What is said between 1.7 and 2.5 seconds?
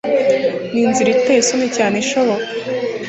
cyane ishoboka